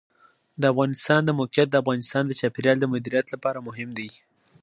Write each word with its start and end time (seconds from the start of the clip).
د 0.61 0.63
افغانستان 0.73 1.21
د 1.25 1.31
موقعیت 1.39 1.67
د 1.71 1.75
افغانستان 1.83 2.23
د 2.25 2.31
چاپیریال 2.39 2.77
د 2.79 2.85
مدیریت 2.93 3.27
لپاره 3.33 3.65
مهم 3.67 3.89
دي. 3.97 4.09